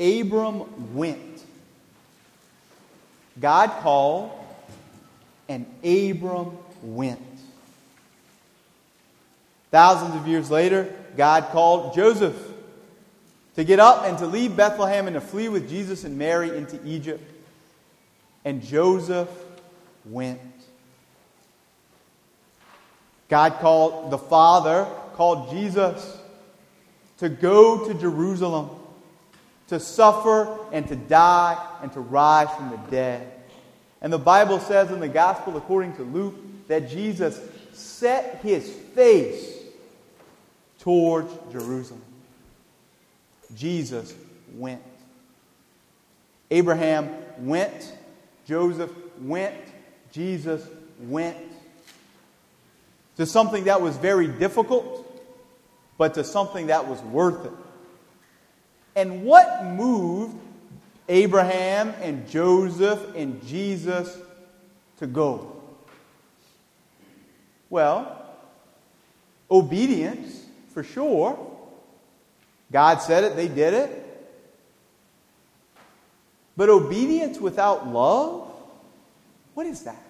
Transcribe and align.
Abram 0.00 0.94
went. 0.96 1.44
God 3.38 3.70
called, 3.82 4.32
and 5.48 5.66
Abram 5.84 6.56
went. 6.82 7.20
Thousands 9.70 10.16
of 10.16 10.26
years 10.26 10.50
later, 10.50 10.92
God 11.16 11.46
called 11.52 11.94
Joseph 11.94 12.36
to 13.54 13.64
get 13.64 13.78
up 13.78 14.04
and 14.04 14.18
to 14.18 14.26
leave 14.26 14.56
Bethlehem 14.56 15.06
and 15.06 15.14
to 15.14 15.20
flee 15.20 15.48
with 15.48 15.68
Jesus 15.68 16.04
and 16.04 16.16
Mary 16.18 16.56
into 16.56 16.78
Egypt. 16.86 17.22
And 18.44 18.62
Joseph 18.62 19.28
went. 20.04 20.40
God 23.28 23.54
called 23.60 24.10
the 24.10 24.18
Father, 24.18 24.86
called 25.14 25.50
Jesus 25.50 26.18
to 27.18 27.28
go 27.28 27.86
to 27.86 27.94
Jerusalem, 27.94 28.70
to 29.70 29.78
suffer 29.78 30.58
and 30.72 30.86
to 30.88 30.96
die 30.96 31.56
and 31.80 31.92
to 31.92 32.00
rise 32.00 32.50
from 32.56 32.70
the 32.70 32.76
dead. 32.90 33.32
And 34.02 34.12
the 34.12 34.18
Bible 34.18 34.58
says 34.58 34.90
in 34.90 34.98
the 34.98 35.08
Gospel 35.08 35.56
according 35.56 35.94
to 35.94 36.02
Luke 36.02 36.34
that 36.66 36.90
Jesus 36.90 37.40
set 37.72 38.40
his 38.42 38.68
face 38.68 39.58
towards 40.80 41.32
Jerusalem. 41.52 42.02
Jesus 43.54 44.12
went. 44.56 44.82
Abraham 46.50 47.08
went. 47.38 47.92
Joseph 48.48 48.90
went. 49.20 49.54
Jesus 50.10 50.66
went. 50.98 51.36
To 53.18 53.26
something 53.26 53.64
that 53.64 53.80
was 53.80 53.96
very 53.96 54.26
difficult, 54.26 55.06
but 55.96 56.14
to 56.14 56.24
something 56.24 56.66
that 56.68 56.88
was 56.88 57.00
worth 57.02 57.46
it. 57.46 57.52
And 59.00 59.22
what 59.22 59.64
moved 59.64 60.36
Abraham 61.08 61.94
and 62.02 62.28
Joseph 62.28 63.16
and 63.16 63.42
Jesus 63.46 64.18
to 64.98 65.06
go? 65.06 65.56
Well, 67.70 68.26
obedience 69.50 70.44
for 70.74 70.82
sure. 70.82 71.38
God 72.70 72.98
said 72.98 73.24
it, 73.24 73.36
they 73.36 73.48
did 73.48 73.72
it. 73.72 74.28
But 76.54 76.68
obedience 76.68 77.38
without 77.38 77.88
love? 77.88 78.52
What 79.54 79.64
is 79.64 79.82
that? 79.84 80.02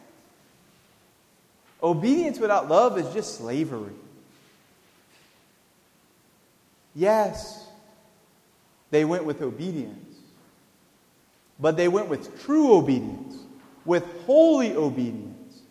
Obedience 1.81 2.41
without 2.41 2.69
love 2.69 2.99
is 2.99 3.15
just 3.15 3.37
slavery. 3.37 3.95
Yes, 6.97 7.60
they 8.91 9.05
went 9.05 9.25
with 9.25 9.43
obedience, 9.43 10.17
but 11.59 11.77
they 11.77 11.89
went 11.89 12.09
with 12.09 12.43
true 12.45 12.75
obedience, 12.75 13.37
with 13.85 14.05
holy 14.27 14.75
obedience, 14.75 15.63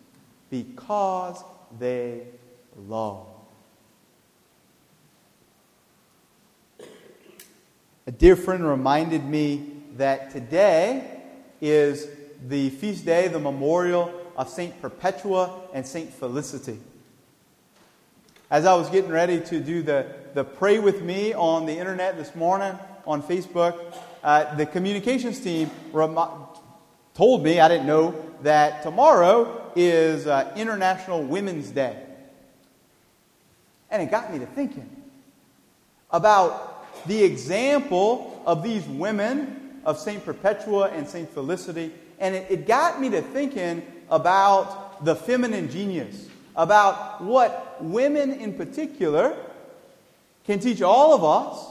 because 0.50 1.44
they 1.78 2.22
love. 2.76 3.26
A 8.06 8.10
dear 8.10 8.36
friend 8.36 8.66
reminded 8.66 9.24
me 9.24 9.72
that 9.96 10.30
today 10.30 11.20
is 11.60 12.08
the 12.48 12.70
feast 12.70 13.04
day, 13.04 13.28
the 13.28 13.38
memorial 13.38 14.12
of 14.36 14.48
St. 14.48 14.80
Perpetua 14.80 15.60
and 15.74 15.86
St. 15.86 16.12
Felicity. 16.12 16.80
As 18.50 18.64
I 18.64 18.74
was 18.74 18.88
getting 18.88 19.10
ready 19.10 19.40
to 19.42 19.60
do 19.60 19.82
the, 19.82 20.06
the 20.34 20.42
Pray 20.42 20.78
With 20.78 21.02
Me 21.02 21.34
on 21.34 21.66
the 21.66 21.76
internet 21.76 22.16
this 22.16 22.34
morning 22.34 22.76
on 23.10 23.20
Facebook, 23.24 23.92
uh, 24.22 24.54
the 24.54 24.64
communications 24.64 25.40
team 25.40 25.68
rem- 25.92 26.16
told 27.12 27.42
me, 27.42 27.58
I 27.58 27.66
didn't 27.66 27.88
know, 27.88 28.14
that 28.42 28.84
tomorrow 28.84 29.72
is 29.74 30.28
uh, 30.28 30.52
International 30.56 31.20
Women's 31.20 31.70
Day. 31.70 32.00
And 33.90 34.00
it 34.00 34.12
got 34.12 34.32
me 34.32 34.38
to 34.38 34.46
thinking 34.46 34.88
about 36.12 36.86
the 37.08 37.24
example 37.24 38.40
of 38.46 38.62
these 38.62 38.84
women 38.86 39.80
of 39.84 39.98
St. 39.98 40.24
Perpetua 40.24 40.90
and 40.90 41.08
St. 41.08 41.28
Felicity, 41.28 41.92
and 42.20 42.36
it, 42.36 42.46
it 42.48 42.66
got 42.68 43.00
me 43.00 43.08
to 43.10 43.22
thinking 43.22 43.82
about 44.08 45.04
the 45.04 45.16
feminine 45.16 45.68
genius, 45.68 46.28
about 46.54 47.24
what 47.24 47.82
women 47.82 48.30
in 48.34 48.54
particular 48.54 49.36
can 50.44 50.60
teach 50.60 50.80
all 50.80 51.12
of 51.12 51.24
us 51.24 51.69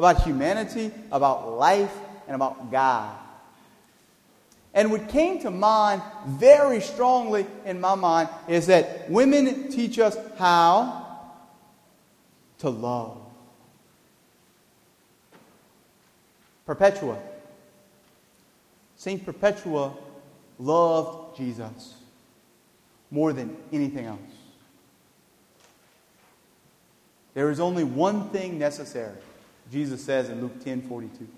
about 0.00 0.22
humanity, 0.22 0.90
about 1.12 1.58
life, 1.58 1.94
and 2.26 2.34
about 2.34 2.70
God. 2.70 3.14
And 4.72 4.90
what 4.90 5.10
came 5.10 5.42
to 5.42 5.50
mind 5.50 6.00
very 6.26 6.80
strongly 6.80 7.46
in 7.66 7.82
my 7.82 7.94
mind 7.96 8.30
is 8.48 8.68
that 8.68 9.10
women 9.10 9.70
teach 9.70 9.98
us 9.98 10.16
how 10.38 11.06
to 12.60 12.70
love. 12.70 13.18
Perpetua. 16.64 17.18
St. 18.96 19.22
Perpetua 19.22 19.92
loved 20.58 21.36
Jesus 21.36 21.94
more 23.10 23.34
than 23.34 23.54
anything 23.70 24.06
else. 24.06 24.18
There 27.34 27.50
is 27.50 27.60
only 27.60 27.84
one 27.84 28.30
thing 28.30 28.58
necessary, 28.58 29.16
Jesus 29.70 30.02
says 30.02 30.28
in 30.28 30.40
Luke 30.40 30.62
10 30.64 30.82
42. 30.82 31.28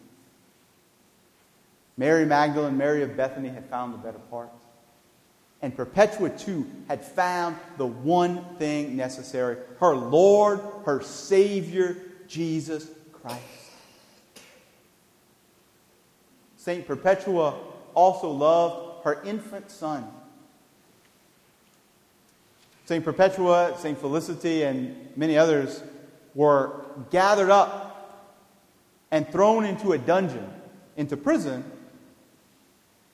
Mary 1.96 2.24
Magdalene, 2.24 2.76
Mary 2.76 3.02
of 3.02 3.16
Bethany 3.16 3.48
had 3.48 3.68
found 3.68 3.92
the 3.92 3.98
better 3.98 4.18
part. 4.18 4.48
And 5.60 5.76
Perpetua, 5.76 6.30
too, 6.30 6.66
had 6.88 7.04
found 7.04 7.56
the 7.76 7.86
one 7.86 8.44
thing 8.58 8.96
necessary 8.96 9.58
her 9.78 9.94
Lord, 9.94 10.60
her 10.84 11.00
Savior, 11.02 11.96
Jesus 12.26 12.88
Christ. 13.12 13.40
St. 16.56 16.86
Perpetua 16.86 17.58
also 17.94 18.30
loved 18.30 19.04
her 19.04 19.22
infant 19.24 19.70
son. 19.70 20.06
St. 22.84 23.04
Perpetua, 23.04 23.76
St. 23.78 23.98
Felicity, 23.98 24.62
and 24.62 25.10
many 25.16 25.36
others 25.36 25.82
were 26.34 26.84
gathered 27.10 27.50
up 27.50 27.81
and 29.12 29.30
thrown 29.30 29.64
into 29.64 29.92
a 29.92 29.98
dungeon, 29.98 30.48
into 30.96 31.16
prison, 31.16 31.62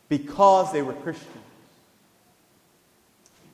because 0.08 0.72
they 0.72 0.80
were 0.80 0.94
Christians. 0.94 1.34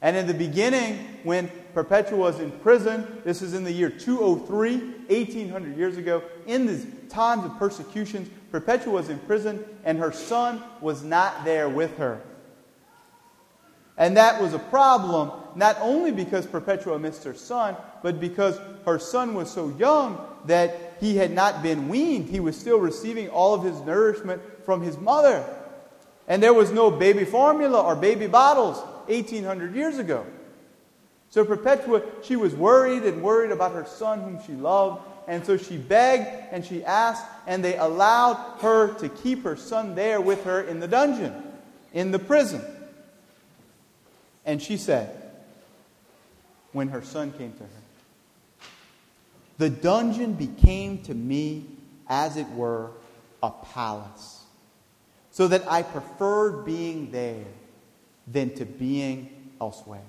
And 0.02 0.14
in 0.14 0.26
the 0.26 0.34
beginning, 0.34 0.98
when 1.22 1.50
Perpetua 1.72 2.18
was 2.18 2.38
in 2.38 2.52
prison, 2.52 3.22
this 3.24 3.40
is 3.40 3.54
in 3.54 3.64
the 3.64 3.72
year 3.72 3.88
203, 3.88 4.76
1800 4.76 5.76
years 5.76 5.96
ago, 5.96 6.22
in 6.46 6.66
the 6.66 6.84
times 7.08 7.46
of 7.46 7.58
persecutions, 7.58 8.28
Perpetua 8.52 8.92
was 8.92 9.08
in 9.08 9.18
prison, 9.20 9.64
and 9.82 9.98
her 9.98 10.12
son 10.12 10.62
was 10.82 11.02
not 11.02 11.44
there 11.46 11.70
with 11.70 11.96
her. 11.96 12.20
And 13.96 14.18
that 14.18 14.42
was 14.42 14.52
a 14.52 14.58
problem, 14.58 15.30
not 15.54 15.78
only 15.80 16.12
because 16.12 16.46
Perpetua 16.46 16.98
missed 16.98 17.24
her 17.24 17.34
son, 17.34 17.74
but 18.02 18.20
because 18.20 18.60
her 18.84 18.98
son 18.98 19.32
was 19.32 19.50
so 19.50 19.70
young 19.78 20.20
that 20.44 20.83
he 21.04 21.16
had 21.16 21.32
not 21.32 21.62
been 21.62 21.90
weaned. 21.90 22.30
He 22.30 22.40
was 22.40 22.58
still 22.58 22.78
receiving 22.78 23.28
all 23.28 23.52
of 23.52 23.62
his 23.62 23.78
nourishment 23.82 24.40
from 24.64 24.80
his 24.80 24.96
mother. 24.96 25.44
And 26.26 26.42
there 26.42 26.54
was 26.54 26.70
no 26.70 26.90
baby 26.90 27.26
formula 27.26 27.78
or 27.82 27.94
baby 27.94 28.26
bottles 28.26 28.78
1800 29.08 29.74
years 29.74 29.98
ago. 29.98 30.24
So 31.28 31.44
Perpetua, 31.44 32.00
she 32.22 32.36
was 32.36 32.54
worried 32.54 33.02
and 33.02 33.22
worried 33.22 33.50
about 33.50 33.72
her 33.72 33.84
son 33.84 34.22
whom 34.22 34.38
she 34.46 34.52
loved, 34.52 35.02
and 35.28 35.44
so 35.44 35.58
she 35.58 35.76
begged 35.76 36.26
and 36.50 36.64
she 36.64 36.82
asked, 36.82 37.26
and 37.46 37.62
they 37.62 37.76
allowed 37.76 38.36
her 38.60 38.94
to 38.94 39.10
keep 39.10 39.44
her 39.44 39.56
son 39.56 39.94
there 39.94 40.22
with 40.22 40.44
her 40.44 40.62
in 40.62 40.80
the 40.80 40.88
dungeon, 40.88 41.34
in 41.92 42.12
the 42.12 42.18
prison. 42.18 42.62
And 44.46 44.62
she 44.62 44.78
said, 44.78 45.14
when 46.72 46.88
her 46.88 47.02
son 47.02 47.30
came 47.32 47.52
to 47.52 47.64
her, 47.64 47.83
The 49.58 49.70
dungeon 49.70 50.34
became 50.34 51.02
to 51.04 51.14
me, 51.14 51.66
as 52.08 52.36
it 52.36 52.48
were, 52.50 52.90
a 53.42 53.50
palace, 53.50 54.42
so 55.30 55.48
that 55.48 55.70
I 55.70 55.82
preferred 55.82 56.64
being 56.64 57.10
there 57.10 57.44
than 58.26 58.54
to 58.56 58.64
being 58.64 59.50
elsewhere. 59.60 60.00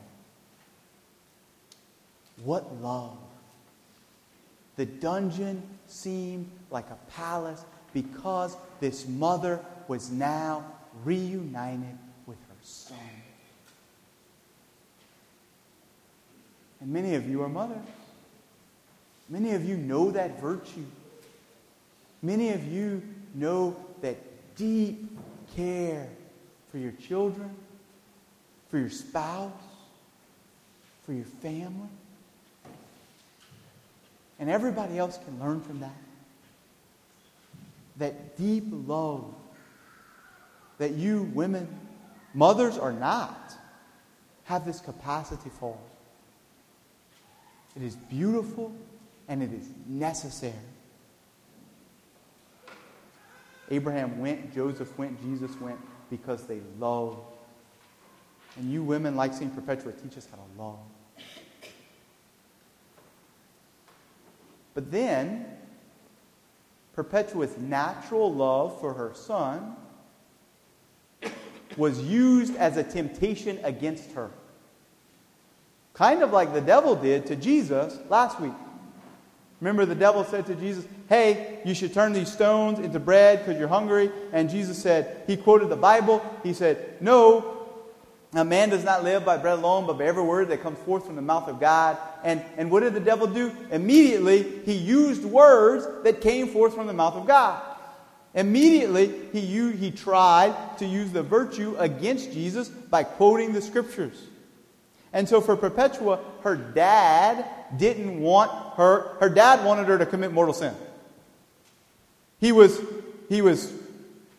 What 2.44 2.82
love! 2.82 3.18
The 4.78 4.86
dungeon 4.86 5.64
seemed 5.88 6.50
like 6.70 6.90
a 6.90 6.98
palace 7.12 7.64
because 7.94 8.58
this 8.80 9.08
mother 9.08 9.60
was 9.88 10.12
now 10.12 10.66
reunited 11.04 11.98
with 12.26 12.38
her 12.38 12.56
son. 12.62 12.98
And 16.82 16.92
many 16.92 17.16
of 17.16 17.30
you 17.30 17.42
are 17.42 17.50
mothers. 17.50 17.78
Many 19.30 19.52
of 19.52 19.66
you 19.66 19.78
know 19.78 20.12
that 20.12 20.40
virtue. 20.40 20.86
Many 22.22 22.52
of 22.52 22.66
you 22.72 23.02
know 23.34 23.76
that 24.02 24.18
deep 24.56 25.10
care 25.56 26.08
for 26.72 26.78
your 26.78 26.92
children, 26.94 27.56
for 28.70 28.78
your 28.78 28.90
spouse, 28.90 29.52
for 31.06 31.14
your 31.14 31.26
family. 31.26 31.90
And 34.40 34.50
everybody 34.50 34.98
else 34.98 35.18
can 35.24 35.40
learn 35.40 35.62
from 35.62 35.80
that. 35.80 35.96
That 37.98 38.38
deep 38.38 38.66
love 38.70 39.34
that 40.78 40.92
you 40.92 41.24
women, 41.34 41.68
mothers 42.34 42.78
or 42.78 42.92
not, 42.92 43.56
have 44.44 44.66
this 44.66 44.82
capacity 44.82 45.50
for. 45.60 45.78
It 47.76 47.82
is 47.82 47.96
beautiful 47.96 48.74
and 49.28 49.42
it 49.42 49.52
is 49.52 49.68
necessary. 49.88 50.54
Abraham 53.72 54.20
went, 54.20 54.54
Joseph 54.54 54.96
went, 54.98 55.22
Jesus 55.22 55.60
went 55.60 55.80
because 56.10 56.44
they 56.44 56.62
loved. 56.80 57.20
And 58.58 58.72
you 58.72 58.84
women, 58.84 59.16
like 59.16 59.34
St. 59.34 59.54
Perpetua, 59.54 59.94
teach 59.94 60.18
us 60.18 60.28
how 60.30 60.38
to 60.38 60.62
love. 60.62 60.80
But 64.74 64.92
then, 64.92 65.46
Perpetua's 66.94 67.58
natural 67.58 68.34
love 68.34 68.80
for 68.80 68.94
her 68.94 69.14
son 69.14 69.76
was 71.76 72.02
used 72.02 72.56
as 72.56 72.78
a 72.78 72.84
temptation 72.84 73.60
against 73.64 74.12
her. 74.14 74.32
Kind 75.94 76.24
of 76.24 76.32
like 76.32 76.54
the 76.54 76.62
devil 76.62 76.96
did 76.96 77.26
to 77.26 77.36
Jesus 77.36 78.00
last 78.10 78.40
week. 78.40 78.54
Remember, 79.62 79.86
the 79.86 79.96
devil 79.96 80.24
said 80.24 80.46
to 80.48 80.56
Jesus, 80.56 80.86
Hey, 81.08 81.60
you 81.66 81.74
should 81.74 81.94
turn 81.94 82.14
these 82.14 82.32
stones 82.32 82.80
into 82.80 83.00
bread 83.00 83.40
because 83.40 83.58
you're 83.58 83.70
hungry. 83.70 84.12
And 84.34 84.50
Jesus 84.50 84.82
said, 84.82 85.24
He 85.28 85.38
quoted 85.38 85.70
the 85.70 85.78
Bible. 85.78 86.24
He 86.44 86.54
said, 86.54 87.02
No, 87.02 87.56
a 88.34 88.44
man 88.44 88.70
does 88.70 88.84
not 88.84 89.04
live 89.04 89.24
by 89.24 89.38
bread 89.38 89.60
alone, 89.60 89.88
but 89.88 89.98
by 89.98 90.06
every 90.06 90.24
word 90.24 90.50
that 90.50 90.62
comes 90.62 90.78
forth 90.80 91.06
from 91.06 91.16
the 91.16 91.22
mouth 91.22 91.48
of 91.48 91.60
God. 91.60 91.98
And, 92.24 92.44
and 92.58 92.70
what 92.70 92.82
did 92.82 92.94
the 92.94 93.00
devil 93.00 93.28
do? 93.28 93.56
Immediately, 93.72 94.62
he 94.66 94.74
used 94.74 95.24
words 95.24 95.88
that 96.04 96.20
came 96.20 96.50
forth 96.50 96.76
from 96.76 96.88
the 96.88 96.94
mouth 96.94 97.16
of 97.16 97.26
God. 97.26 97.62
Immediately, 98.34 99.30
he, 99.32 99.72
he 99.72 99.92
tried 99.92 100.78
to 100.80 100.86
use 100.86 101.12
the 101.12 101.24
virtue 101.24 101.78
against 101.78 102.34
Jesus 102.34 102.68
by 102.68 103.04
quoting 103.04 103.54
the 103.54 103.62
scriptures. 103.62 104.22
And 105.16 105.30
so 105.30 105.40
for 105.40 105.56
Perpetua, 105.56 106.20
her 106.42 106.58
dad 106.58 107.46
didn't 107.78 108.20
want 108.20 108.52
her, 108.76 109.16
her 109.22 109.30
dad 109.30 109.66
wanted 109.66 109.88
her 109.88 109.98
to 109.98 110.06
commit 110.06 110.34
mortal 110.34 110.54
sin. 110.54 110.76
He 112.42 112.52
was, 112.52 112.82
he 113.30 113.42
was, 113.42 113.72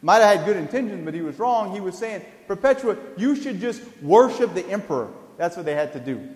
might 0.03 0.19
have 0.19 0.37
had 0.37 0.47
good 0.47 0.59
intentions, 0.59 1.03
but 1.03 1.15
he 1.15 1.23
was 1.23 1.39
wrong. 1.39 1.73
He 1.73 1.81
was 1.81 1.97
saying, 1.97 2.23
Perpetua, 2.47 2.99
you 3.17 3.35
should 3.35 3.59
just 3.59 3.81
worship 4.03 4.53
the 4.53 4.69
emperor. 4.69 5.09
That's 5.39 5.57
what 5.57 5.65
they 5.65 5.75
had 5.75 5.95
to 5.95 5.99
do. 5.99 6.29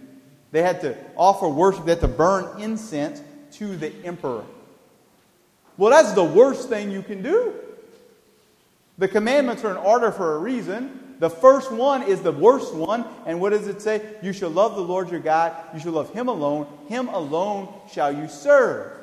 They 0.53 0.63
had 0.63 0.81
to 0.81 0.97
offer 1.17 1.47
worship, 1.47 1.85
they 1.85 1.93
had 1.93 2.01
to 2.01 2.09
burn 2.09 2.63
incense 2.63 3.23
to 3.53 3.77
the 3.77 3.93
emperor. 4.07 4.45
Well, 5.77 5.91
that's 5.91 6.13
the 6.13 6.25
worst 6.25 6.71
thing 6.71 6.91
you 6.91 7.03
can 7.03 7.23
do. 7.23 7.55
The 8.97 9.07
commandments 9.07 9.65
are 9.65 9.71
in 9.71 9.77
order 9.77 10.11
for 10.11 10.37
a 10.37 10.39
reason. 10.39 11.10
The 11.21 11.31
first 11.31 11.71
one 11.71 12.03
is 12.03 12.23
the 12.23 12.33
worst 12.33 12.75
one. 12.75 13.05
And 13.27 13.41
what 13.43 13.51
does 13.51 13.69
it 13.69 13.83
say? 13.83 14.17
You 14.23 14.33
shall 14.33 14.49
love 14.49 14.75
the 14.75 14.81
Lord 14.81 15.11
your 15.11 15.21
God. 15.21 15.55
You 15.75 15.79
shall 15.79 15.93
love 15.93 16.11
him 16.13 16.29
alone. 16.29 16.67
Him 16.89 17.09
alone 17.09 17.69
shall 17.93 18.11
you 18.11 18.27
serve. 18.27 18.97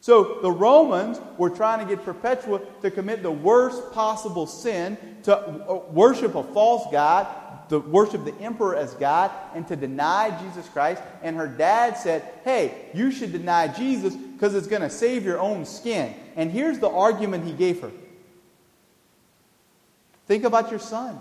So 0.00 0.40
the 0.42 0.50
Romans 0.50 1.20
were 1.38 1.50
trying 1.50 1.86
to 1.86 1.94
get 1.94 2.04
Perpetua 2.04 2.60
to 2.82 2.90
commit 2.90 3.22
the 3.22 3.30
worst 3.30 3.92
possible 3.92 4.48
sin, 4.48 4.98
to 5.22 5.84
worship 5.92 6.34
a 6.34 6.42
false 6.42 6.90
God, 6.90 7.28
to 7.68 7.78
worship 7.78 8.24
the 8.24 8.34
emperor 8.40 8.74
as 8.74 8.94
God, 8.94 9.30
and 9.54 9.66
to 9.68 9.76
deny 9.76 10.36
Jesus 10.42 10.68
Christ. 10.68 11.00
And 11.22 11.36
her 11.36 11.46
dad 11.46 11.96
said, 11.96 12.24
Hey, 12.42 12.88
you 12.92 13.12
should 13.12 13.30
deny 13.30 13.68
Jesus 13.68 14.16
because 14.16 14.56
it's 14.56 14.66
going 14.66 14.82
to 14.82 14.90
save 14.90 15.24
your 15.24 15.38
own 15.38 15.64
skin. 15.64 16.12
And 16.34 16.50
here's 16.50 16.80
the 16.80 16.90
argument 16.90 17.44
he 17.44 17.52
gave 17.52 17.80
her 17.82 17.92
Think 20.32 20.44
about 20.44 20.70
your 20.70 20.80
son. 20.80 21.20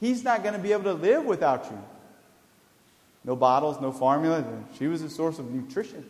He's 0.00 0.24
not 0.24 0.42
going 0.42 0.54
to 0.54 0.58
be 0.58 0.72
able 0.72 0.82
to 0.82 0.94
live 0.94 1.24
without 1.24 1.70
you. 1.70 1.80
No 3.22 3.36
bottles, 3.36 3.80
no 3.80 3.92
formula. 3.92 4.44
She 4.76 4.88
was 4.88 5.00
a 5.02 5.08
source 5.08 5.38
of 5.38 5.48
nutrition 5.48 6.04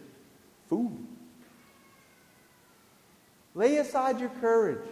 food. 0.70 0.96
Lay 3.54 3.76
aside 3.76 4.18
your 4.18 4.30
courage. 4.40 4.88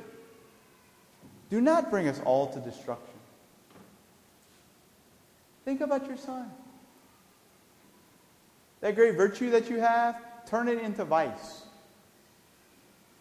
Do 1.48 1.62
not 1.62 1.88
bring 1.90 2.08
us 2.08 2.20
all 2.26 2.52
to 2.52 2.60
destruction. 2.60 3.18
Think 5.64 5.80
about 5.80 6.06
your 6.06 6.18
son. 6.18 6.50
That 8.82 8.96
great 8.96 9.16
virtue 9.16 9.48
that 9.52 9.70
you 9.70 9.80
have, 9.80 10.44
turn 10.44 10.68
it 10.68 10.78
into 10.78 11.06
vice. 11.06 11.62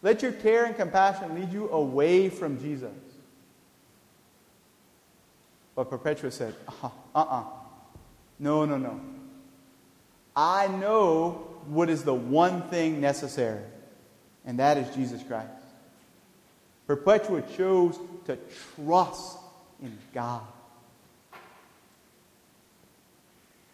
Let 0.06 0.22
your 0.22 0.30
care 0.30 0.66
and 0.66 0.76
compassion 0.76 1.34
lead 1.34 1.52
you 1.52 1.68
away 1.68 2.28
from 2.28 2.62
Jesus. 2.62 2.94
But 5.74 5.90
Perpetua 5.90 6.30
said, 6.30 6.54
uh 6.68 6.90
uh-uh, 7.12 7.24
uh. 7.24 7.44
No, 8.38 8.64
no, 8.64 8.78
no. 8.78 9.00
I 10.36 10.68
know 10.68 11.48
what 11.66 11.90
is 11.90 12.04
the 12.04 12.14
one 12.14 12.62
thing 12.68 13.00
necessary, 13.00 13.64
and 14.44 14.60
that 14.60 14.76
is 14.76 14.94
Jesus 14.94 15.24
Christ. 15.24 15.50
Perpetua 16.86 17.42
chose 17.56 17.98
to 18.26 18.38
trust 18.76 19.38
in 19.82 19.98
God. 20.14 20.42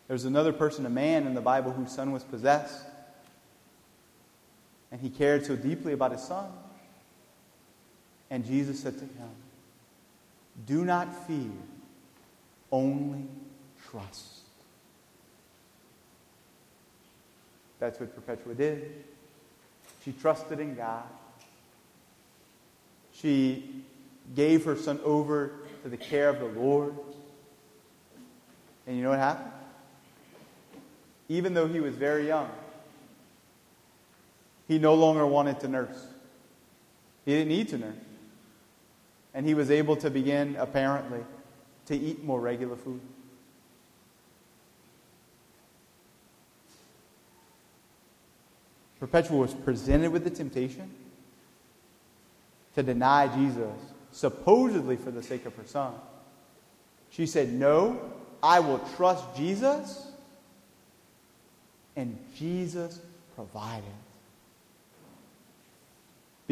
There's 0.08 0.24
another 0.24 0.54
person, 0.54 0.86
a 0.86 0.90
man 0.90 1.26
in 1.26 1.34
the 1.34 1.42
Bible, 1.42 1.72
whose 1.72 1.92
son 1.92 2.10
was 2.10 2.24
possessed. 2.24 2.86
And 4.92 5.00
he 5.00 5.08
cared 5.08 5.46
so 5.46 5.56
deeply 5.56 5.94
about 5.94 6.12
his 6.12 6.22
son. 6.22 6.52
And 8.30 8.44
Jesus 8.44 8.78
said 8.80 8.94
to 8.94 9.04
him, 9.04 9.30
Do 10.66 10.84
not 10.84 11.26
fear, 11.26 11.50
only 12.70 13.24
trust. 13.88 14.40
That's 17.80 17.98
what 17.98 18.14
Perpetua 18.14 18.54
did. 18.54 19.04
She 20.04 20.12
trusted 20.12 20.60
in 20.60 20.74
God. 20.74 21.04
She 23.12 23.82
gave 24.36 24.64
her 24.64 24.76
son 24.76 25.00
over 25.04 25.52
to 25.82 25.88
the 25.88 25.96
care 25.96 26.28
of 26.28 26.38
the 26.38 26.60
Lord. 26.60 26.94
And 28.86 28.96
you 28.96 29.02
know 29.02 29.10
what 29.10 29.18
happened? 29.18 29.52
Even 31.28 31.54
though 31.54 31.66
he 31.66 31.80
was 31.80 31.94
very 31.94 32.26
young, 32.26 32.50
he 34.72 34.78
no 34.78 34.94
longer 34.94 35.26
wanted 35.26 35.60
to 35.60 35.68
nurse. 35.68 36.06
He 37.26 37.32
didn't 37.32 37.48
need 37.48 37.68
to 37.68 37.78
nurse. 37.78 37.94
And 39.34 39.44
he 39.44 39.52
was 39.52 39.70
able 39.70 39.96
to 39.96 40.08
begin, 40.08 40.56
apparently, 40.58 41.20
to 41.86 41.96
eat 41.96 42.24
more 42.24 42.40
regular 42.40 42.76
food. 42.76 43.00
Perpetua 48.98 49.36
was 49.36 49.52
presented 49.52 50.10
with 50.10 50.24
the 50.24 50.30
temptation 50.30 50.90
to 52.74 52.82
deny 52.82 53.28
Jesus, 53.36 53.74
supposedly 54.10 54.96
for 54.96 55.10
the 55.10 55.22
sake 55.22 55.44
of 55.44 55.54
her 55.56 55.66
son. 55.66 55.92
She 57.10 57.26
said, 57.26 57.52
No, 57.52 58.00
I 58.42 58.60
will 58.60 58.78
trust 58.96 59.24
Jesus. 59.36 60.06
And 61.94 62.16
Jesus 62.36 63.00
provided. 63.34 64.01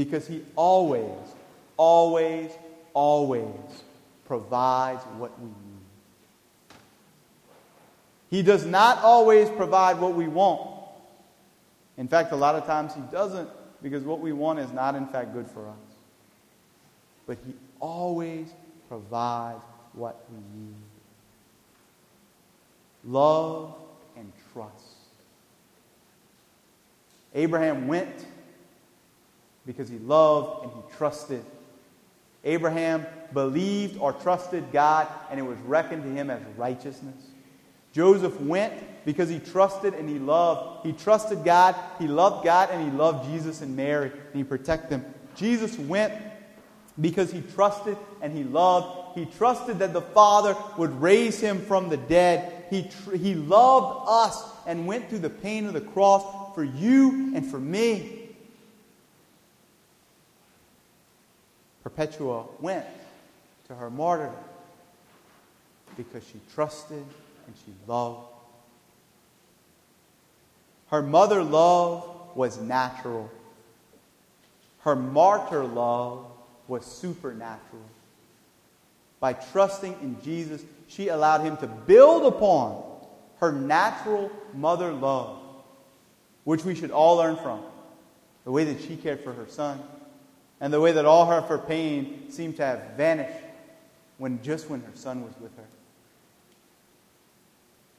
Because 0.04 0.26
he 0.26 0.40
always, 0.56 1.34
always, 1.76 2.50
always 2.94 3.44
provides 4.24 5.02
what 5.18 5.38
we 5.38 5.48
need. 5.48 6.74
He 8.30 8.42
does 8.42 8.64
not 8.64 9.04
always 9.04 9.50
provide 9.50 10.00
what 10.00 10.14
we 10.14 10.26
want. 10.26 10.70
In 11.98 12.08
fact, 12.08 12.32
a 12.32 12.36
lot 12.36 12.54
of 12.54 12.64
times 12.64 12.94
He 12.94 13.02
doesn't 13.12 13.50
because 13.82 14.02
what 14.02 14.20
we 14.20 14.32
want 14.32 14.58
is 14.58 14.72
not, 14.72 14.94
in 14.94 15.06
fact, 15.06 15.34
good 15.34 15.46
for 15.46 15.68
us. 15.68 15.76
But 17.26 17.36
He 17.46 17.52
always 17.78 18.48
provides 18.88 19.62
what 19.92 20.24
we 20.30 20.38
need 20.38 20.76
love 23.04 23.74
and 24.16 24.32
trust. 24.54 24.86
Abraham 27.34 27.86
went 27.86 28.26
because 29.70 29.88
he 29.88 29.98
loved 30.00 30.64
and 30.64 30.72
he 30.72 30.96
trusted. 30.96 31.44
Abraham 32.42 33.06
believed 33.32 33.98
or 34.00 34.12
trusted 34.12 34.72
God, 34.72 35.06
and 35.30 35.38
it 35.38 35.44
was 35.44 35.58
reckoned 35.58 36.02
to 36.02 36.10
him 36.10 36.28
as 36.28 36.42
righteousness. 36.56 37.14
Joseph 37.92 38.40
went 38.40 38.72
because 39.04 39.28
he 39.28 39.38
trusted 39.38 39.94
and 39.94 40.08
he 40.08 40.18
loved. 40.18 40.84
He 40.84 40.92
trusted 40.92 41.44
God, 41.44 41.76
he 42.00 42.08
loved 42.08 42.44
God, 42.44 42.70
and 42.72 42.82
he 42.82 42.96
loved 42.96 43.30
Jesus 43.30 43.62
and 43.62 43.76
Mary, 43.76 44.10
and 44.10 44.34
he 44.34 44.42
protected 44.42 44.90
them. 44.90 45.14
Jesus 45.36 45.78
went 45.78 46.12
because 47.00 47.30
he 47.30 47.42
trusted 47.54 47.96
and 48.22 48.36
he 48.36 48.42
loved. 48.42 49.16
He 49.16 49.24
trusted 49.24 49.78
that 49.78 49.92
the 49.92 50.02
Father 50.02 50.56
would 50.78 51.00
raise 51.00 51.38
him 51.38 51.60
from 51.60 51.88
the 51.88 51.96
dead. 51.96 52.64
He, 52.70 52.90
tr- 53.04 53.14
he 53.14 53.36
loved 53.36 54.08
us 54.08 54.42
and 54.66 54.88
went 54.88 55.08
through 55.08 55.20
the 55.20 55.30
pain 55.30 55.66
of 55.66 55.74
the 55.74 55.80
cross 55.80 56.54
for 56.56 56.64
you 56.64 57.32
and 57.36 57.46
for 57.46 57.60
me. 57.60 58.19
Perpetua 61.96 62.44
went 62.60 62.86
to 63.68 63.74
her 63.74 63.90
martyrdom 63.90 64.34
because 65.96 66.24
she 66.24 66.40
trusted 66.54 67.04
and 67.46 67.54
she 67.64 67.72
loved. 67.86 68.26
Her 70.88 71.02
mother 71.02 71.42
love 71.42 72.36
was 72.36 72.58
natural. 72.60 73.30
Her 74.80 74.96
martyr 74.96 75.64
love 75.64 76.26
was 76.68 76.84
supernatural. 76.84 77.82
By 79.20 79.34
trusting 79.34 79.92
in 80.00 80.20
Jesus, 80.22 80.64
she 80.88 81.08
allowed 81.08 81.42
him 81.42 81.56
to 81.58 81.66
build 81.66 82.32
upon 82.32 82.82
her 83.38 83.52
natural 83.52 84.30
mother 84.54 84.92
love, 84.92 85.38
which 86.44 86.64
we 86.64 86.74
should 86.74 86.90
all 86.90 87.16
learn 87.16 87.36
from. 87.36 87.62
The 88.44 88.50
way 88.50 88.64
that 88.64 88.80
she 88.80 88.96
cared 88.96 89.22
for 89.22 89.32
her 89.32 89.46
son, 89.46 89.80
and 90.60 90.72
the 90.72 90.80
way 90.80 90.92
that 90.92 91.06
all 91.06 91.30
of 91.30 91.48
her 91.48 91.58
pain 91.58 92.30
seemed 92.30 92.56
to 92.56 92.64
have 92.64 92.96
vanished 92.96 93.44
when 94.18 94.42
just 94.42 94.68
when 94.68 94.80
her 94.82 94.92
son 94.94 95.24
was 95.24 95.32
with 95.40 95.56
her. 95.56 95.64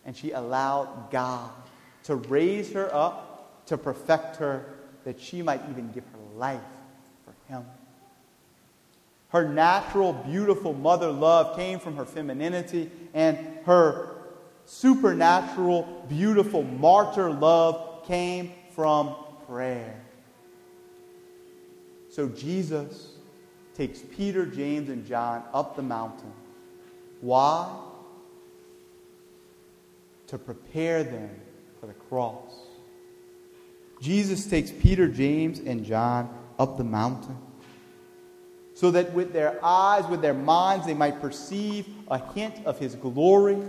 And 0.06 0.16
she 0.16 0.32
allowed 0.32 1.10
God 1.12 1.52
to 2.04 2.16
raise 2.16 2.72
her 2.74 2.94
up, 2.94 3.66
to 3.68 3.78
perfect 3.78 4.38
her, 4.38 4.66
that 5.04 5.20
she 5.20 5.42
might 5.42 5.62
even 5.70 5.92
give 5.92 6.04
her 6.04 6.38
life 6.38 6.62
for 7.26 7.34
him. 7.52 7.66
Her 9.30 9.48
natural, 9.48 10.14
beautiful 10.14 10.74
mother 10.74 11.10
love 11.10 11.56
came 11.56 11.80
from 11.80 11.96
her 11.96 12.06
femininity, 12.06 12.92
and 13.14 13.38
her 13.66 14.10
supernatural, 14.66 16.06
beautiful 16.10 16.64
martyr 16.64 17.32
love 17.32 18.06
came 18.06 18.52
from 18.76 19.16
prayer. 19.48 20.00
So 22.12 22.28
Jesus 22.28 23.14
takes 23.76 24.00
Peter, 24.00 24.46
James, 24.46 24.90
and 24.90 25.06
John 25.08 25.44
up 25.54 25.76
the 25.76 25.82
mountain. 25.82 26.32
Why? 27.22 27.74
To 30.28 30.38
prepare 30.38 31.04
them 31.04 31.32
for 31.80 31.88
the 31.88 31.94
cross. 31.94 32.54
Jesus 34.02 34.46
takes 34.46 34.72
Peter, 34.72 35.08
James, 35.08 35.60
and 35.60 35.86
John 35.86 36.30
up 36.60 36.78
the 36.78 36.84
mountain 36.84 37.38
so 38.82 38.90
that 38.90 39.14
with 39.14 39.32
their 39.32 39.64
eyes, 39.64 40.08
with 40.08 40.24
their 40.24 40.34
minds, 40.34 40.88
they 40.88 40.96
might 40.96 41.22
perceive 41.22 41.86
a 42.10 42.18
hint 42.34 42.66
of 42.66 42.80
his 42.80 42.96
glory, 42.96 43.60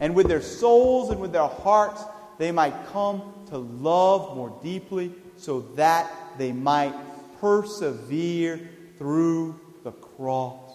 and 0.00 0.14
with 0.14 0.28
their 0.28 0.40
souls 0.40 1.10
and 1.10 1.20
with 1.20 1.30
their 1.30 1.46
hearts, 1.46 2.02
they 2.38 2.50
might 2.50 2.72
come 2.86 3.22
to 3.50 3.58
love 3.58 4.34
more 4.34 4.58
deeply, 4.62 5.12
so 5.36 5.60
that 5.74 6.10
they 6.38 6.52
might 6.52 6.94
persevere 7.40 8.68
through 8.98 9.58
the 9.82 9.92
cross. 9.92 10.72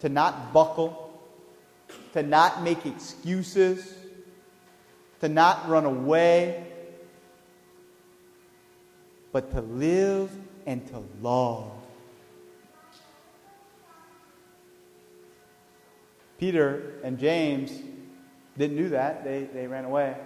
To 0.00 0.08
not 0.08 0.52
buckle, 0.52 1.18
to 2.12 2.22
not 2.22 2.62
make 2.62 2.84
excuses, 2.84 3.94
to 5.20 5.28
not 5.28 5.68
run 5.68 5.84
away, 5.84 6.66
but 9.32 9.50
to 9.52 9.60
live 9.60 10.30
and 10.66 10.86
to 10.88 11.02
love. 11.22 11.70
Peter 16.38 17.00
and 17.02 17.18
James 17.18 17.72
didn't 18.58 18.76
do 18.76 18.90
that, 18.90 19.24
they, 19.24 19.44
they 19.44 19.66
ran 19.66 19.84
away. 19.84 20.16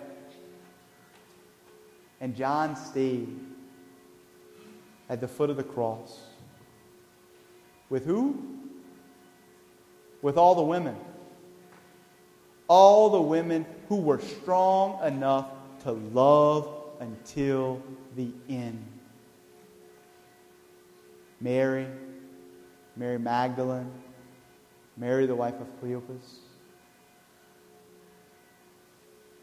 And 2.20 2.34
John 2.34 2.74
stayed 2.74 3.28
at 5.08 5.20
the 5.20 5.28
foot 5.28 5.50
of 5.50 5.56
the 5.56 5.62
cross. 5.62 6.20
With 7.88 8.04
who? 8.04 8.58
With 10.22 10.36
all 10.36 10.54
the 10.54 10.62
women. 10.62 10.96
All 12.68 13.10
the 13.10 13.20
women 13.20 13.64
who 13.88 13.96
were 13.96 14.20
strong 14.20 15.02
enough 15.04 15.46
to 15.84 15.92
love 15.92 16.68
until 17.00 17.82
the 18.16 18.30
end. 18.48 18.84
Mary, 21.40 21.86
Mary 22.96 23.18
Magdalene, 23.18 23.90
Mary, 24.96 25.26
the 25.26 25.34
wife 25.34 25.54
of 25.60 25.68
Cleopas, 25.80 26.38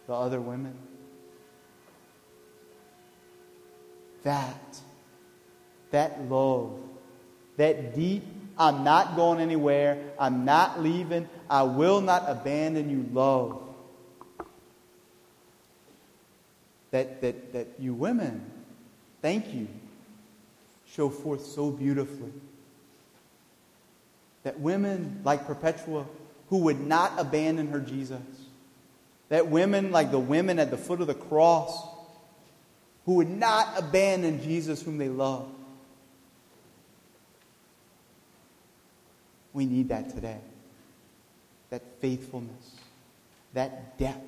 the 0.07 0.13
other 0.13 0.41
women. 0.41 0.77
That, 4.24 4.79
that 5.96 6.30
love, 6.30 6.74
that 7.56 7.96
deep, 7.96 8.24
I'm 8.58 8.84
not 8.84 9.16
going 9.16 9.40
anywhere, 9.40 9.98
I'm 10.20 10.44
not 10.44 10.84
leaving, 10.84 11.30
I 11.50 11.64
will 11.64 12.02
not 12.02 12.25
abandon 12.28 12.90
you 12.90 13.10
love. 13.14 13.62
That, 16.92 17.22
that, 17.22 17.54
that 17.54 17.68
you 17.80 17.94
women, 17.94 18.44
thank 19.22 19.54
you 19.54 19.70
show 20.86 21.10
forth 21.10 21.46
so 21.46 21.72
beautifully. 21.72 22.32
That 24.44 24.60
women 24.60 25.22
like 25.24 25.48
Perpetua, 25.48 26.06
who 26.50 26.58
would 26.60 26.86
not 26.86 27.14
abandon 27.18 27.68
her 27.68 27.80
Jesus, 27.80 28.20
that 29.30 29.48
women 29.48 29.92
like 29.92 30.12
the 30.12 30.20
women 30.20 30.60
at 30.60 30.72
the 30.72 30.78
foot 30.78 31.00
of 31.00 31.08
the 31.08 31.16
cross, 31.16 31.88
who 33.06 33.16
would 33.16 33.30
not 33.30 33.78
abandon 33.78 34.42
Jesus 34.44 34.82
whom 34.82 34.98
they 34.98 35.10
love. 35.10 35.50
We 39.55 39.65
need 39.65 39.88
that 39.88 40.13
today. 40.13 40.38
That 41.69 41.81
faithfulness, 42.01 42.75
that 43.53 43.97
depth. 43.97 44.19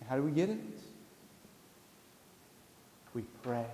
And 0.00 0.08
how 0.08 0.16
do 0.16 0.22
we 0.22 0.30
get 0.30 0.48
it? 0.48 0.58
We 3.14 3.22
pray. 3.42 3.66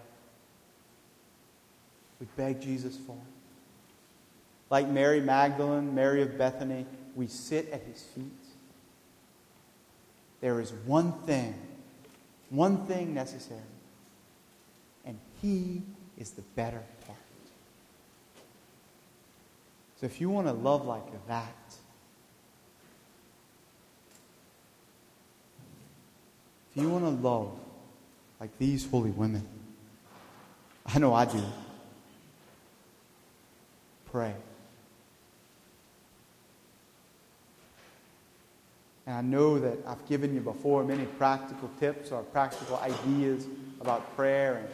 We 2.18 2.26
beg 2.34 2.62
Jesus 2.62 2.96
for 2.96 3.12
it. 3.12 3.32
Like 4.70 4.88
Mary 4.88 5.20
Magdalene, 5.20 5.94
Mary 5.94 6.22
of 6.22 6.38
Bethany, 6.38 6.86
we 7.14 7.26
sit 7.26 7.68
at 7.70 7.82
his 7.82 8.02
feet. 8.02 8.24
There 10.40 10.60
is 10.60 10.72
one 10.86 11.12
thing, 11.26 11.54
one 12.48 12.86
thing 12.86 13.12
necessary, 13.12 13.60
and 15.04 15.18
he 15.42 15.82
is 16.16 16.30
the 16.30 16.42
better 16.56 16.82
part. 17.06 17.18
So 20.00 20.06
if 20.06 20.20
you 20.20 20.30
want 20.30 20.46
to 20.46 20.52
love 20.52 20.86
like 20.86 21.26
that, 21.26 21.56
if 26.70 26.80
you 26.80 26.88
want 26.88 27.04
to 27.04 27.10
love 27.10 27.58
like 28.38 28.56
these 28.58 28.88
holy 28.88 29.10
women, 29.10 29.46
I 30.86 31.00
know 31.00 31.12
I 31.12 31.24
do 31.24 31.42
pray. 34.12 34.34
And 39.04 39.16
I 39.16 39.20
know 39.22 39.58
that 39.58 39.78
I've 39.84 40.06
given 40.08 40.32
you 40.32 40.40
before 40.40 40.84
many 40.84 41.06
practical 41.06 41.70
tips 41.80 42.12
or 42.12 42.22
practical 42.22 42.76
ideas 42.76 43.48
about 43.80 44.14
prayer. 44.14 44.68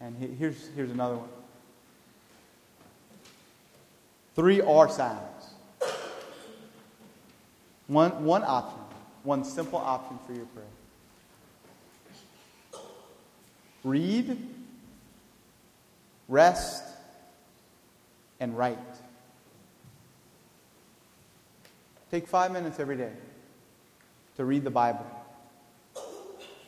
And, 0.00 0.16
and 0.18 0.36
here's, 0.38 0.70
here's 0.74 0.90
another 0.90 1.16
one 1.18 1.28
three 4.36 4.60
R 4.60 4.88
sounds. 4.88 5.22
One, 7.88 8.24
one 8.24 8.44
option, 8.44 8.80
one 9.24 9.44
simple 9.44 9.78
option 9.78 10.18
for 10.26 10.34
your 10.34 10.46
prayer. 10.46 10.66
Read, 13.82 14.36
rest, 16.28 16.84
and 18.40 18.56
write. 18.56 18.78
Take 22.10 22.26
five 22.26 22.52
minutes 22.52 22.78
every 22.78 22.96
day 22.96 23.12
to 24.36 24.44
read 24.44 24.64
the 24.64 24.70
Bible. 24.70 25.06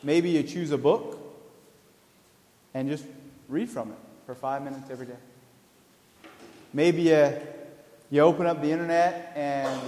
Maybe 0.02 0.30
you 0.30 0.42
choose 0.44 0.70
a 0.70 0.78
book 0.78 1.18
and 2.74 2.88
just 2.88 3.04
read 3.48 3.68
from 3.68 3.90
it 3.90 3.98
for 4.24 4.34
five 4.34 4.62
minutes 4.62 4.88
every 4.90 5.06
day. 5.06 5.16
Maybe 6.72 7.02
you 7.02 7.32
You 8.10 8.22
open 8.22 8.46
up 8.46 8.62
the 8.62 8.70
internet 8.70 9.32
and 9.36 9.80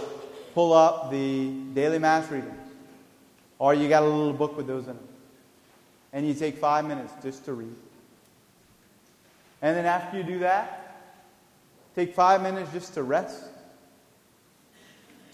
pull 0.54 0.72
up 0.72 1.10
the 1.10 1.50
daily 1.74 1.98
mass 1.98 2.30
readings. 2.30 2.54
Or 3.58 3.74
you 3.74 3.88
got 3.88 4.02
a 4.02 4.06
little 4.06 4.32
book 4.32 4.56
with 4.56 4.66
those 4.66 4.84
in 4.84 4.90
it. 4.90 5.02
And 6.12 6.26
you 6.26 6.34
take 6.34 6.56
five 6.58 6.86
minutes 6.86 7.12
just 7.22 7.44
to 7.46 7.52
read. 7.52 7.74
And 9.62 9.76
then 9.76 9.86
after 9.86 10.16
you 10.16 10.22
do 10.22 10.38
that, 10.40 11.02
take 11.94 12.14
five 12.14 12.42
minutes 12.42 12.72
just 12.72 12.94
to 12.94 13.02
rest, 13.02 13.44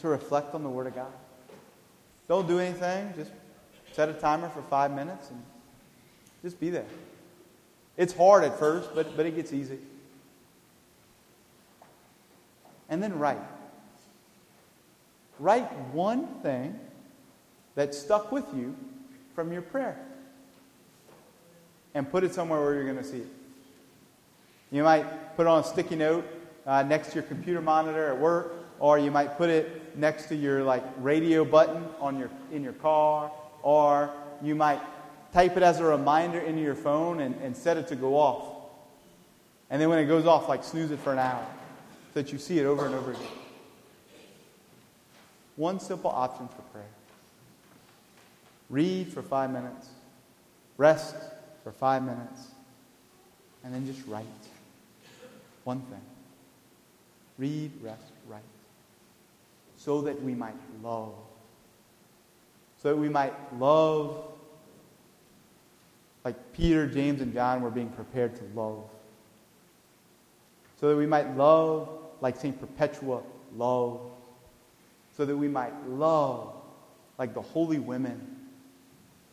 to 0.00 0.08
reflect 0.08 0.54
on 0.54 0.62
the 0.62 0.68
Word 0.68 0.88
of 0.88 0.94
God. 0.94 1.12
Don't 2.28 2.46
do 2.46 2.58
anything, 2.58 3.12
just 3.16 3.30
set 3.92 4.08
a 4.08 4.12
timer 4.12 4.48
for 4.48 4.62
five 4.62 4.92
minutes 4.92 5.30
and 5.30 5.42
just 6.42 6.58
be 6.58 6.70
there. 6.70 6.86
It's 7.96 8.12
hard 8.12 8.44
at 8.44 8.58
first, 8.58 8.90
but, 8.94 9.16
but 9.16 9.26
it 9.26 9.36
gets 9.36 9.52
easy. 9.52 9.78
And 12.88 13.02
then 13.02 13.18
write. 13.18 13.40
Write 15.38 15.70
one 15.92 16.26
thing 16.42 16.78
that 17.74 17.94
stuck 17.94 18.32
with 18.32 18.44
you 18.54 18.74
from 19.34 19.52
your 19.52 19.62
prayer 19.62 19.98
and 21.94 22.10
put 22.10 22.24
it 22.24 22.34
somewhere 22.34 22.60
where 22.60 22.74
you're 22.74 22.84
going 22.84 22.96
to 22.96 23.04
see 23.04 23.18
it. 23.18 23.28
You 24.70 24.82
might 24.82 25.36
put 25.36 25.46
it 25.46 25.48
on 25.48 25.60
a 25.60 25.64
sticky 25.64 25.96
note 25.96 26.26
uh, 26.66 26.82
next 26.82 27.08
to 27.08 27.14
your 27.16 27.24
computer 27.24 27.60
monitor 27.60 28.08
at 28.08 28.18
work, 28.18 28.54
or 28.80 28.98
you 28.98 29.10
might 29.10 29.36
put 29.38 29.50
it 29.50 29.96
next 29.96 30.26
to 30.26 30.36
your 30.36 30.62
like 30.62 30.82
radio 30.98 31.44
button 31.44 31.84
on 32.00 32.18
your 32.18 32.30
in 32.52 32.62
your 32.62 32.72
car, 32.74 33.30
or 33.62 34.10
you 34.42 34.54
might 34.54 34.80
type 35.32 35.56
it 35.56 35.62
as 35.62 35.80
a 35.80 35.84
reminder 35.84 36.40
into 36.40 36.62
your 36.62 36.74
phone 36.74 37.20
and, 37.20 37.34
and 37.42 37.56
set 37.56 37.76
it 37.76 37.86
to 37.88 37.96
go 37.96 38.16
off. 38.16 38.44
And 39.70 39.80
then 39.80 39.88
when 39.88 39.98
it 39.98 40.06
goes 40.06 40.26
off, 40.26 40.48
like 40.48 40.64
snooze 40.64 40.90
it 40.90 40.98
for 40.98 41.12
an 41.12 41.18
hour 41.18 41.46
that 42.16 42.32
you 42.32 42.38
see 42.38 42.58
it 42.58 42.64
over 42.64 42.86
and 42.86 42.94
over 42.94 43.10
again. 43.10 43.22
One 45.56 45.78
simple 45.78 46.10
option 46.10 46.48
for 46.48 46.62
prayer 46.72 46.88
read 48.70 49.12
for 49.12 49.20
five 49.20 49.50
minutes, 49.50 49.88
rest 50.78 51.14
for 51.62 51.72
five 51.72 52.02
minutes, 52.02 52.48
and 53.62 53.74
then 53.74 53.84
just 53.84 54.06
write. 54.06 54.24
One 55.64 55.82
thing 55.82 56.00
read, 57.36 57.70
rest, 57.82 58.12
write. 58.26 58.40
So 59.76 60.00
that 60.00 60.22
we 60.22 60.34
might 60.34 60.56
love. 60.82 61.12
So 62.82 62.88
that 62.88 62.96
we 62.96 63.10
might 63.10 63.34
love 63.58 64.24
like 66.24 66.54
Peter, 66.54 66.86
James, 66.86 67.20
and 67.20 67.34
John 67.34 67.60
were 67.60 67.70
being 67.70 67.90
prepared 67.90 68.36
to 68.36 68.42
love. 68.54 68.84
So 70.80 70.88
that 70.88 70.96
we 70.96 71.04
might 71.04 71.36
love 71.36 71.90
like 72.20 72.36
St. 72.36 72.58
Perpetua 72.58 73.22
loved. 73.56 74.10
So 75.16 75.24
that 75.24 75.36
we 75.36 75.48
might 75.48 75.72
love 75.88 76.54
like 77.18 77.32
the 77.32 77.40
holy 77.40 77.78
women 77.78 78.36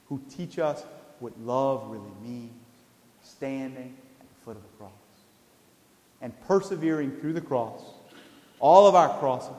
who 0.08 0.22
teach 0.30 0.60
us 0.60 0.84
what 1.20 1.38
love 1.42 1.90
really 1.90 2.12
means, 2.22 2.54
standing 3.22 3.96
at 4.22 4.28
the 4.28 4.46
foot 4.46 4.56
of 4.56 4.64
the 4.64 4.78
cross 4.78 4.92
and 6.24 6.34
persevering 6.48 7.12
through 7.20 7.34
the 7.34 7.42
cross, 7.42 7.82
all 8.60 8.88
of 8.88 8.96
our 8.96 9.20
crosses, 9.20 9.52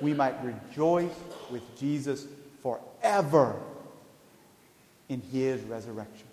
we 0.00 0.14
might 0.14 0.36
rejoice 0.44 1.14
with 1.50 1.62
Jesus 1.78 2.26
forever 2.62 3.56
in 5.08 5.20
his 5.20 5.60
resurrection. 5.62 6.25